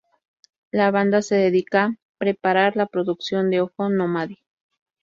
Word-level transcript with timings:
La 0.71 0.89
banda 0.89 1.21
se 1.21 1.35
dedica 1.35 1.95
preparar 2.17 2.75
la 2.75 2.87
producción 2.87 3.51
de 3.51 3.61
Ojo 3.61 3.87
Nómade. 3.89 4.39